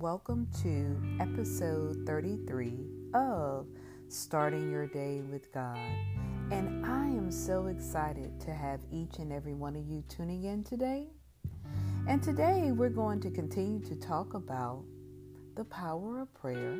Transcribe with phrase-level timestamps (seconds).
[0.00, 2.78] welcome to episode 33
[3.14, 3.66] of
[4.06, 5.76] Starting Your Day with God.
[6.52, 10.62] And I am so excited to have each and every one of you tuning in
[10.62, 11.08] today.
[12.06, 14.84] And today we're going to continue to talk about
[15.56, 16.78] the power of prayer,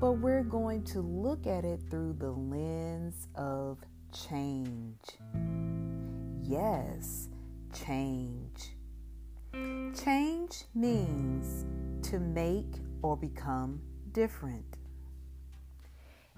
[0.00, 3.78] but we're going to look at it through the lens of
[4.12, 5.00] change.
[6.42, 7.30] Yes,
[7.72, 8.76] change.
[9.94, 11.66] Change means
[12.08, 13.78] to make or become
[14.12, 14.78] different.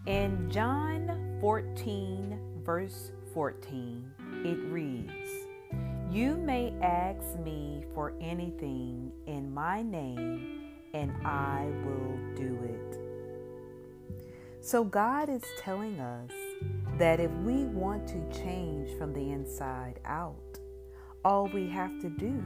[0.07, 4.11] In John 14, verse 14,
[4.45, 5.31] it reads,
[6.11, 12.98] You may ask me for anything in my name, and I will do it.
[14.62, 16.33] So, God is telling us
[16.98, 20.59] that if we want to change from the inside out,
[21.25, 22.43] all we have to do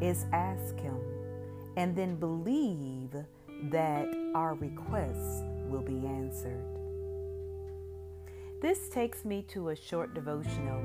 [0.00, 0.98] is ask Him
[1.76, 3.14] and then believe
[3.70, 6.64] that our requests will be answered.
[8.60, 10.82] This takes me to a short devotional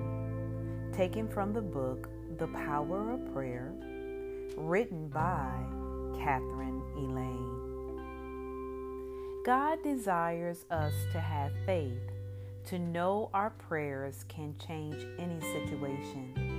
[0.94, 3.74] taken from the book The Power of Prayer,
[4.56, 5.50] written by
[6.16, 7.64] Catherine Elaine.
[9.44, 12.12] God desires us to have faith,
[12.66, 16.53] to know our prayers can change any situation.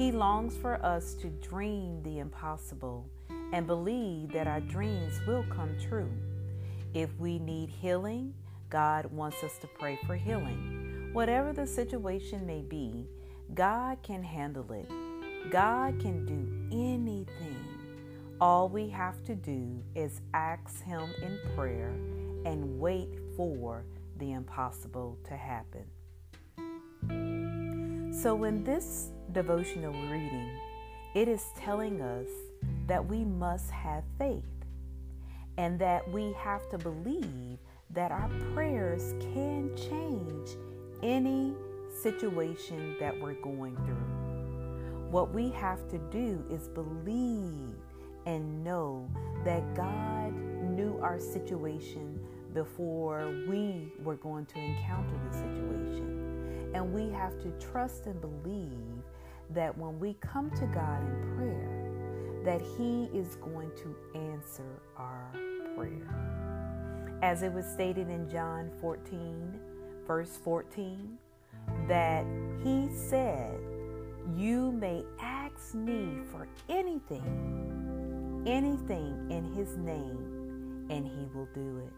[0.00, 3.06] He longs for us to dream the impossible
[3.52, 6.10] and believe that our dreams will come true.
[6.94, 8.32] If we need healing,
[8.70, 11.10] God wants us to pray for healing.
[11.12, 13.10] Whatever the situation may be,
[13.52, 14.88] God can handle it.
[15.50, 17.62] God can do anything.
[18.40, 21.92] All we have to do is ask Him in prayer
[22.46, 23.84] and wait for
[24.16, 25.84] the impossible to happen.
[28.14, 30.50] So, in this devotional reading,
[31.14, 32.28] it is telling us
[32.86, 34.42] that we must have faith
[35.56, 37.58] and that we have to believe
[37.90, 40.50] that our prayers can change
[41.02, 41.52] any
[42.02, 45.10] situation that we're going through.
[45.10, 47.74] What we have to do is believe
[48.26, 49.08] and know
[49.44, 50.32] that God
[50.70, 52.20] knew our situation
[52.54, 56.70] before we were going to encounter the situation.
[56.74, 58.99] And we have to trust and believe
[59.54, 61.80] that when we come to God in prayer,
[62.44, 65.32] that He is going to answer our
[65.76, 67.18] prayer.
[67.22, 69.60] As it was stated in John 14,
[70.06, 71.18] verse 14,
[71.88, 72.24] that
[72.62, 73.58] He said,
[74.36, 81.92] You may ask me for anything, anything in His name, and He will do it.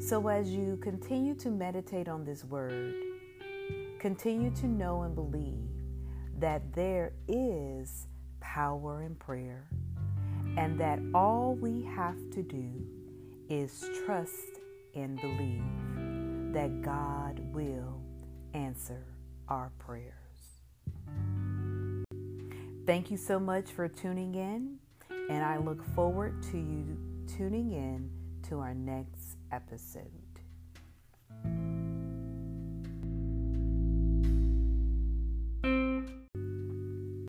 [0.00, 2.94] So, as you continue to meditate on this word,
[3.98, 5.68] continue to know and believe
[6.38, 8.06] that there is
[8.40, 9.68] power in prayer,
[10.56, 12.70] and that all we have to do
[13.48, 14.60] is trust
[14.94, 15.62] and believe
[16.52, 18.00] that God will
[18.54, 19.04] answer
[19.48, 20.14] our prayers.
[22.86, 24.78] Thank you so much for tuning in,
[25.28, 28.10] and I look forward to you tuning in
[28.48, 30.27] to our next episode.